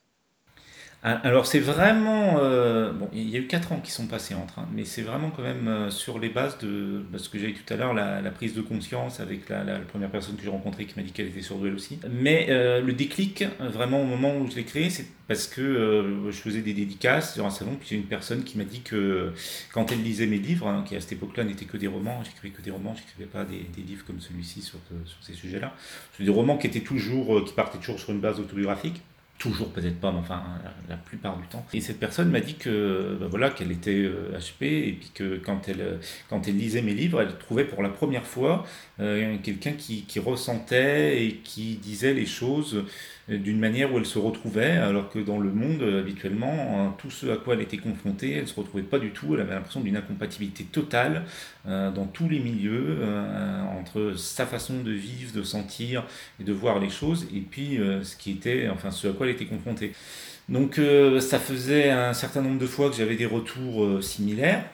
[1.03, 4.59] Alors c'est vraiment, euh, bon, il y a eu 4 ans qui sont passés entre,
[4.59, 7.47] hein, mais c'est vraiment quand même euh, sur les bases de bah, ce que j'ai
[7.47, 10.85] dit tout à l'heure, la, prise de conscience avec la, première personne que j'ai rencontrée
[10.85, 11.99] qui m'a dit qu'elle était surdouée aussi.
[12.09, 16.37] Mais euh, le déclic, vraiment au moment où je l'ai créé, c'est parce que je
[16.37, 19.33] faisais des dédicaces sur un salon, puis j'ai une personne qui m'a dit que
[19.73, 22.53] quand elle lisait mes livres, hein, qui à cette époque-là n'étaient que des romans, j'écrivais
[22.53, 25.73] que des romans, j'écrivais pas des, livres comme celui-ci sur, sur ces sujets-là,
[26.17, 29.01] des romans qui étaient toujours, qui partaient toujours sur une base autobiographique
[29.37, 30.41] toujours peut-être pas, mais enfin
[30.87, 31.65] la, plupart du temps.
[31.73, 35.37] Et cette personne m'a dit que ben voilà qu'elle était euh, HP et puis que
[35.37, 38.65] quand elle quand elle lisait mes livres, elle trouvait pour la première fois
[38.99, 42.85] euh, quelqu'un qui, qui, ressentait et qui disait les choses
[43.29, 47.37] d'une manière où elle se retrouvait, alors que dans le monde, habituellement, tout ce à
[47.37, 49.95] quoi elle était confrontée, elle ne se retrouvait pas du tout, elle avait l'impression d'une
[49.95, 51.23] incompatibilité totale
[51.65, 56.03] euh, dans tous les milieux, euh, entre sa façon de vivre, de sentir
[56.41, 59.27] et de voir les choses, et puis euh, ce qui était, enfin ce à quoi
[59.27, 59.93] elle était confrontée.
[60.49, 60.77] Donc
[61.21, 64.65] ça faisait un certain nombre de fois que j'avais des retours similaires,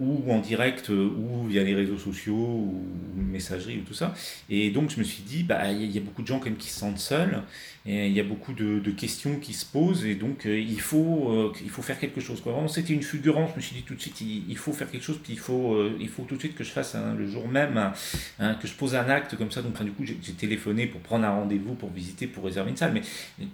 [0.00, 2.84] ou en direct, ou via les réseaux sociaux, ou
[3.16, 4.14] messagerie, ou tout ça.
[4.50, 6.56] Et donc je me suis dit, bah, il y a beaucoup de gens quand même
[6.56, 7.42] qui se sentent seuls,
[7.86, 11.82] il y a beaucoup de, questions qui se posent, et donc il, faut, il faut
[11.82, 12.40] faire quelque chose.
[12.40, 12.54] Quoi.
[12.68, 15.18] C'était une fulgurance, je me suis dit tout de suite, il, faut faire quelque chose,
[15.22, 17.92] puis il faut, il faut tout de suite que je fasse le jour même,
[18.38, 19.62] que je pose un acte comme ça.
[19.62, 22.92] Donc du coup, j'ai téléphoné pour prendre un rendez-vous, pour visiter, pour réserver une salle,
[22.92, 23.02] mais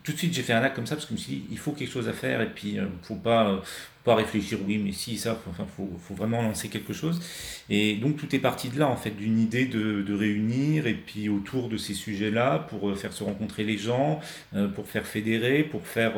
[0.03, 1.45] tout de suite j'ai fait un acte comme ça, parce que je me suis dit,
[1.51, 3.63] il faut quelque chose à faire, et puis il ne faut pas
[4.15, 7.21] réfléchir, oui, mais si, ça, enfin, faut, vraiment lancer quelque chose.
[7.71, 11.29] Et donc tout est parti de là, en fait, d'une idée de, réunir, et puis
[11.29, 14.21] autour de ces sujets-là, pour euh, faire se rencontrer les gens,
[14.55, 16.15] euh, pour faire fédérer, pour faire...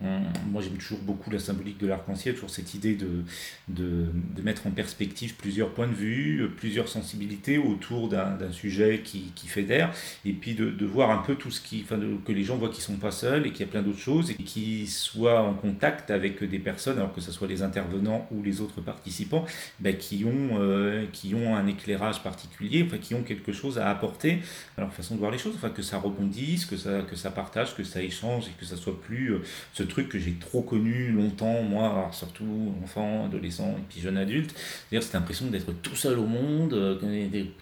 [0.00, 3.24] Moi, j'aime toujours beaucoup la symbolique de l'arc-en-ciel, toujours cette idée de,
[3.68, 4.06] de,
[4.42, 9.92] mettre en perspective plusieurs points de vue, plusieurs sensibilités autour d'un sujet qui, qui, fédère,
[10.24, 11.84] et puis de, de, voir un peu tout ce qui,
[12.24, 13.98] que les gens voient qu'ils ne sont pas seuls et qu'il y a plein d'autres
[13.98, 18.28] choses, et qu'ils soient en contact avec des personnes, alors que ce soit les intervenants
[18.30, 19.44] ou les autres participants,
[19.80, 24.38] ben, qui, ont, euh, qui ont un éclairage particulier, qui ont quelque chose à apporter
[24.76, 27.30] à leur façon de voir les choses, enfin, que ça rebondisse, que ça, que ça
[27.30, 29.42] partage, que ça échange, et que ça soit plus euh,
[29.88, 34.54] truc que j'ai trop connu longtemps, moi, surtout enfant, adolescent et puis jeune adulte.
[34.56, 36.98] C'est-à-dire cette impression d'être tout seul au monde, euh,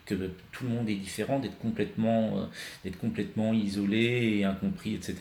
[0.05, 0.15] que,
[0.53, 2.45] tout le monde est différent, d'être complètement, euh,
[2.85, 5.17] d'être complètement isolé et incompris, etc.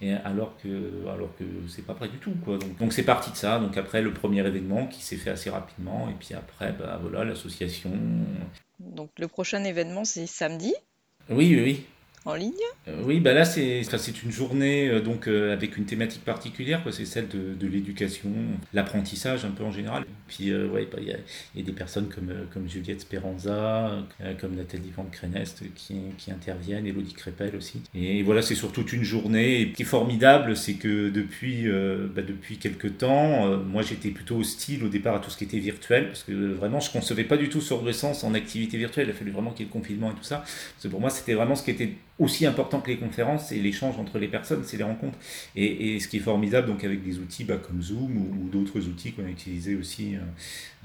[0.00, 2.34] Et alors que, alors que c'est pas vrai du tout.
[2.44, 2.58] Quoi.
[2.58, 3.58] Donc, donc c'est parti de ça.
[3.58, 7.24] Donc après le premier événement qui s'est fait assez rapidement, et puis après, bah, voilà,
[7.24, 7.92] l'association.
[8.80, 10.74] Donc le prochain événement, c'est samedi?
[11.28, 11.86] Oui, oui, oui
[12.26, 12.52] en ligne
[12.88, 13.82] euh, Oui, bah là c'est
[14.22, 18.30] une journée euh, donc euh, avec une thématique particulière, c'est celle de, l'éducation,
[18.74, 20.04] l'apprentissage un peu en général.
[20.28, 21.16] Puis ouais, bah, il y, a,
[21.54, 23.90] y, a des personnes comme, comme Juliette Speranza,
[24.40, 27.82] comme Nathalie Van Crenest qui, qui interviennent, Elodie Crépel aussi.
[27.94, 29.60] Et voilà, c'est surtout une journée.
[29.60, 31.68] Et qui est formidable, c'est que depuis,
[32.14, 35.58] bah, depuis quelques temps, moi j'étais plutôt hostile au départ à tout ce qui était
[35.58, 39.06] virtuel, parce que vraiment je concevais pas du tout sur sens en activité virtuelle.
[39.08, 40.38] Il a fallu vraiment qu'il y ait le confinement et tout ça.
[40.38, 43.56] Parce que pour moi c'était vraiment ce qui était aussi important que les conférences, c'est
[43.56, 45.18] l'échange entre les personnes, c'est les rencontres.
[45.54, 49.12] Et, ce qui est formidable, donc avec des outils bah, comme Zoom ou, d'autres outils
[49.12, 50.20] qu'on a utilisés aussi euh,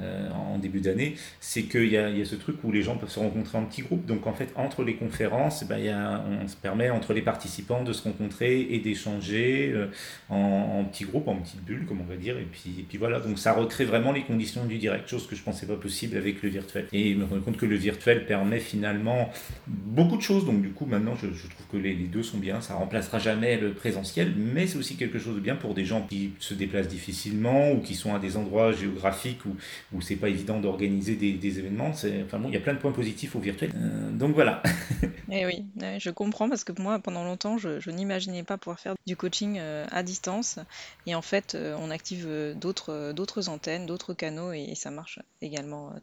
[0.01, 3.19] euh, en début d'année, c'est qu'il y, a, ce truc où les gens peuvent se
[3.19, 4.05] rencontrer en petits groupes.
[4.05, 8.03] Donc en fait, entre les conférences, bah, on se permet entre les participants de se
[8.03, 9.87] rencontrer et d'échanger euh,
[10.29, 12.37] en, petits groupes, en petites bulles, comme on va dire.
[12.37, 15.65] Et puis, voilà, donc ça recrée vraiment les conditions du direct, chose que je pensais
[15.65, 16.87] pas possible avec le virtuel.
[16.91, 19.29] Et je me rends compte que le virtuel permet finalement
[19.67, 20.45] beaucoup de choses.
[20.45, 22.61] Donc du coup, maintenant, je, trouve que les, deux sont bien.
[22.61, 26.05] Ça remplacera jamais le présentiel, mais c'est aussi quelque chose de bien pour des gens
[26.07, 29.55] qui se déplacent difficilement ou qui sont à des endroits géographiques où,
[29.93, 31.91] où c'est pas évident d'organiser des, événements.
[32.25, 33.71] Enfin bon, il y a plein de points positifs au virtuel.
[33.75, 34.61] Euh, donc voilà.
[35.03, 35.07] Et
[35.41, 35.65] eh oui,
[35.99, 39.85] je comprends parce que moi, pendant longtemps, je, n'imaginais pas pouvoir faire du coaching euh,
[39.91, 40.59] à distance.
[41.05, 45.93] Et en fait, euh, on active d'autres antennes, d'autres canaux et, ça marche également.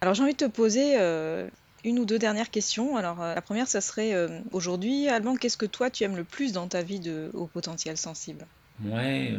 [0.00, 0.96] Alors j'ai envie de te poser
[1.88, 2.96] une ou deux dernières questions.
[2.96, 6.24] Alors, euh, la première, ça serait euh, aujourd'hui, Alban, qu'est-ce que toi tu aimes le
[6.24, 8.46] plus dans ta vie de haut potentiel sensible?
[8.84, 9.32] Ouais,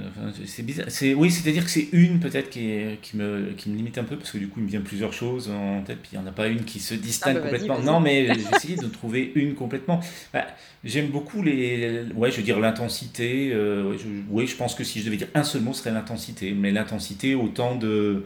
[0.45, 0.87] c'est bizarre.
[0.89, 4.17] C'est, oui, c'est-à-dire que c'est une peut-être qui, qui, me, qui me limite un peu
[4.17, 6.27] parce que du coup il me vient plusieurs choses en tête, puis il n'y en
[6.27, 7.79] a pas une qui se distingue ah bah complètement.
[7.79, 10.01] Non, mais j'ai essayé de trouver une complètement.
[10.33, 10.45] Bah,
[10.83, 12.03] j'aime beaucoup les.
[12.15, 13.51] Ouais, je veux dire l'intensité.
[13.53, 13.95] Euh,
[14.29, 16.51] oui, je pense que si je devais dire un seul mot, ce serait l'intensité.
[16.51, 18.25] Mais l'intensité, autant de.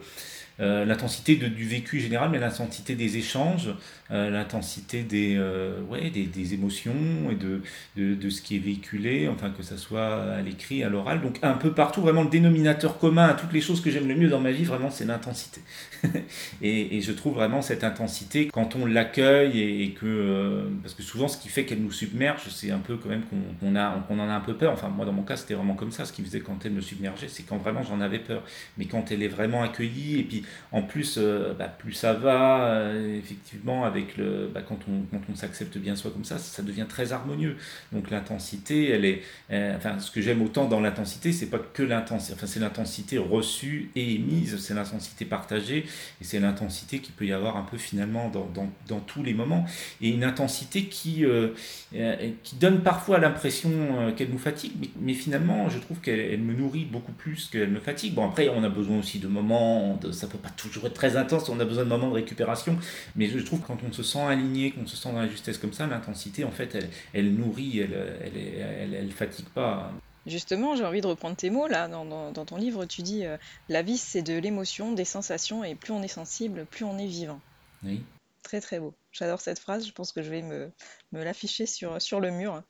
[0.58, 3.70] L'intensité de, du vécu général, mais l'intensité des échanges,
[4.10, 6.92] euh, l'intensité des, euh, ouais, des, des, émotions
[7.30, 7.62] et de,
[7.96, 11.22] de, de, ce qui est véhiculé, enfin que ça soit à l'écrit, à l'oral.
[11.22, 14.14] Donc un peu partout, vraiment le dénominateur commun à toutes les choses que j'aime le
[14.14, 15.62] mieux dans ma vie, vraiment c'est l'intensité.
[16.62, 21.02] et, et, je trouve vraiment cette intensité quand on l'accueille et, que, euh, parce que
[21.02, 23.24] souvent ce qui fait qu'elle nous submerge, c'est un peu quand même
[23.60, 24.72] qu'on a, qu'on en a un peu peur.
[24.74, 26.82] Enfin moi dans mon cas c'était vraiment comme ça, ce qui faisait quand elle me
[26.82, 28.42] submergeait, c'est quand vraiment j'en avais peur.
[28.76, 31.18] Mais quand elle est vraiment accueillie, et puis en plus,
[31.58, 36.10] bah, plus ça va, effectivement, avec le, bah, quand on, quand on s'accepte bien soi
[36.10, 37.56] comme ça, ça devient très harmonieux.
[37.92, 41.82] Donc l'intensité, elle est, euh, enfin ce que j'aime autant dans l'intensité, c'est pas que
[41.82, 45.84] l'intensité, enfin c'est l'intensité reçue et émise, c'est l'intensité partagée
[46.20, 48.48] et c'est l'intensité qui peut y avoir un peu finalement dans,
[48.88, 49.66] dans, tous les moments
[50.00, 51.48] et une intensité qui, euh,
[51.94, 53.70] euh, qui donne parfois l'impression
[54.16, 57.80] qu'elle nous fatigue, mais, finalement je trouve qu'elle elle me nourrit beaucoup plus qu'elle me
[57.80, 58.14] fatigue.
[58.14, 61.16] Bon après on a besoin aussi de moments, de, ça peut pas toujours être très
[61.16, 62.78] intense, on a besoin de moments de récupération,
[63.16, 65.72] mais je trouve quand on se sent aligné, qu'on se sent dans la justesse comme
[65.72, 69.92] ça, l'intensité, en fait, elle, elle nourrit, elle, elle, elle, fatigue pas.
[70.26, 71.86] Justement, j'ai envie de reprendre tes mots là.
[71.86, 73.36] Dans, dans, ton livre, tu dis euh,
[73.68, 77.06] La vie, c'est de l'émotion, des sensations, et plus on est sensible, plus on est
[77.06, 77.40] vivant.
[77.84, 78.02] Oui.
[78.42, 78.94] Très très beau.
[79.12, 79.86] J'adore cette phrase.
[79.86, 80.70] Je pense que je vais me,
[81.12, 82.62] me l'afficher sur, sur le mur.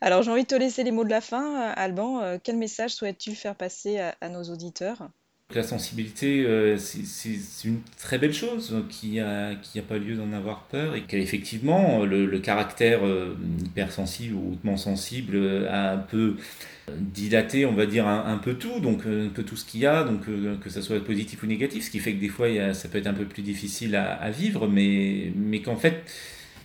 [0.00, 1.60] Alors, j'ai envie de te laisser les mots de la fin.
[1.70, 5.10] Alban, euh, quel message souhaites-tu faire passer à, à nos auditeurs?
[5.54, 9.56] La sensibilité, euh, c'est une très belle chose, qu'il n'y a,
[9.88, 13.34] pas lieu d'en avoir peur et qu'effectivement, le, caractère euh,
[13.64, 16.36] hypersensible ou hautement sensible euh, a un peu
[16.98, 20.04] dilaté, on va dire, un, peu tout, donc un peu tout ce qu'il y a,
[20.04, 20.26] donc
[20.60, 23.06] que ça soit positif ou négatif, ce qui fait que des fois, ça peut être
[23.06, 26.02] un peu plus difficile à, vivre, mais qu'en fait,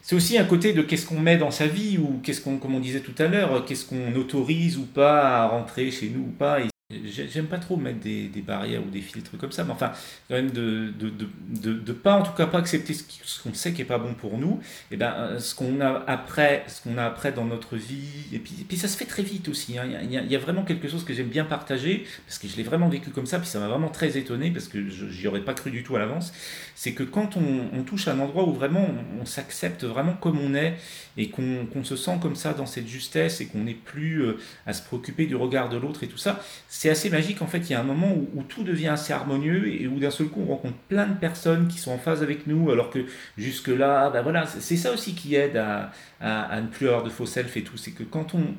[0.01, 2.75] c'est aussi un côté de qu'est-ce qu'on met dans sa vie ou qu'est-ce qu'on, comme
[2.75, 6.31] on disait tout à l'heure, qu'est-ce qu'on autorise ou pas à rentrer chez nous ou
[6.37, 6.59] pas.
[6.91, 9.93] J'aime pas trop mettre des, barrières ou des filtres comme ça, mais enfin,
[10.27, 13.85] quand même de de, pas, en tout cas, pas accepter ce qu'on sait qui est
[13.85, 14.59] pas bon pour nous,
[14.91, 18.39] et ben, euh, ce qu'on a après, ce qu'on a après dans notre vie, et
[18.39, 19.77] puis, ça se fait très vite aussi.
[19.77, 19.85] Hein.
[20.03, 22.89] Il, y a, vraiment quelque chose que j'aime bien partager, parce que je l'ai vraiment
[22.89, 25.71] vécu comme ça, puis ça m'a vraiment très étonné, parce que j'y aurais pas cru
[25.71, 26.33] du tout à l'avance.
[26.75, 28.85] C'est que quand on, touche à un endroit où vraiment
[29.21, 30.75] on, s'accepte vraiment comme on est,
[31.17, 34.37] et qu'on qu se sent comme ça dans cette justesse, et qu'on n'est plus euh,
[34.65, 36.43] à se préoccuper du regard de l'autre et tout ça,
[36.75, 37.59] c'est assez magique en fait.
[37.59, 40.41] Il y a un moment où, tout devient assez harmonieux et où d'un seul coup
[40.41, 43.05] on rencontre plein de personnes qui sont en phase avec nous, alors que
[43.37, 47.11] jusque-là, ben voilà, c'est ça aussi qui aide à, à, à, ne plus avoir de
[47.11, 47.77] faux self et tout.
[47.77, 48.55] C'est que quand on.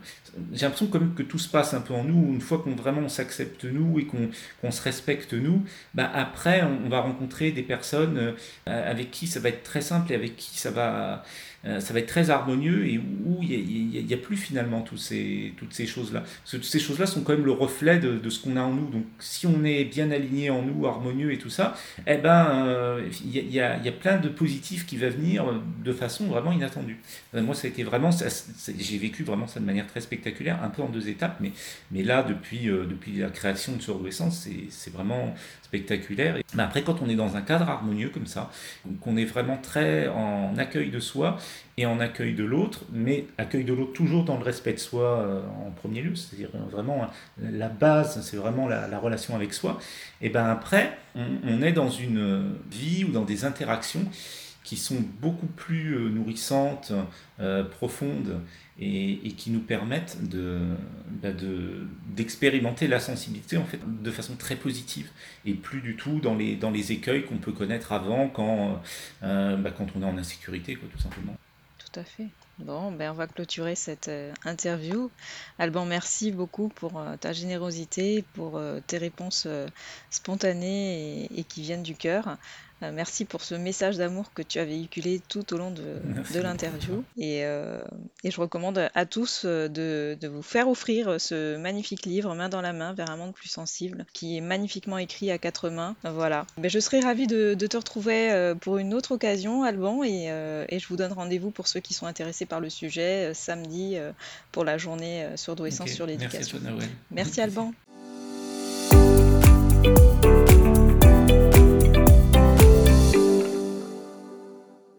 [0.53, 2.77] J'ai l'impression quand même que tout se passe un peu en nous, une fois qu'on
[2.77, 7.63] vraiment s'accepte nous et qu'on qu se respecte nous, ben après on, va rencontrer des
[7.63, 8.17] personnes
[8.69, 11.25] euh, avec qui ça va être très simple et avec qui ça va
[11.65, 15.53] ça va être très harmonieux et où il n'y a, a, plus finalement tous ces,
[15.57, 16.25] toutes ces choses-là.
[16.49, 18.89] Toutes ces choses-là sont quand même le reflet de, de ce qu'on a en nous.
[18.89, 21.75] Donc si on est bien aligné en nous, harmonieux et tout ça,
[22.07, 25.45] eh ben euh, il y, a, y, a, plein de positifs qui va venir
[25.85, 26.99] de façon vraiment inattendue.
[27.35, 28.11] Euh, moi, ça a été vraiment,
[28.79, 31.53] j'ai vécu vraiment ça de manière très spectaculaire, un peu en deux étapes, mais,
[31.91, 36.37] mais là, depuis, euh, depuis la création de Surdouessance, c'est vraiment spectaculaire.
[36.55, 38.51] Mais après, quand on est dans un cadre harmonieux comme ça,
[39.01, 41.39] qu'on est vraiment très en accueil de soi
[41.77, 45.19] et en accueil de l'autre, mais accueil de l'autre toujours dans le respect de soi
[45.21, 49.79] euh, en premier lieu, c'est-à-dire vraiment la base, c'est vraiment la, la, relation avec soi,
[50.21, 54.07] et ben après, on, est dans une vie ou dans des interactions
[54.65, 56.93] qui sont beaucoup plus euh, nourrissantes,
[57.39, 58.41] euh, profondes
[58.81, 60.19] et, qui nous permettent
[61.23, 65.11] bah de, d'expérimenter la sensibilité en fait de façon très positive
[65.45, 68.83] et plus du tout dans les, dans les écueils qu'on peut connaître avant quand,
[69.23, 71.37] euh, bah quand on est en insécurité quoi, tout simplement.
[71.95, 72.29] Tout.
[72.59, 75.11] Bon, ben on va clôturer cette euh, interview.
[75.59, 79.47] Alban, merci beaucoup pour euh, ta générosité, pour euh, tes réponses
[80.11, 82.37] spontanées et, et qui viennent du cœur.
[82.85, 85.83] Euh, merci pour ce message d'amour que tu as véhiculé tout au long de,
[86.35, 87.05] de l'interview.
[87.17, 87.83] Et, euh,
[88.23, 89.69] et, je recommande à tous de,
[90.21, 93.49] de, vous faire offrir ce magnifique livre, Main dans la main, vers un monde plus
[93.49, 95.97] sensible, qui est magnifiquement écrit à quatre mains.
[96.03, 96.47] Voilà.
[96.59, 100.31] Ben, je serai ravie de, de, te retrouver euh, pour une autre occasion, Alban, et,
[100.69, 103.97] et je vous donne rendez-vous pour ceux qui sont intéressés par le sujet samedi
[104.53, 105.95] pour la journée surdouessance okay.
[105.95, 106.59] sur l'éducation.
[106.63, 107.73] Merci, Merci Alban.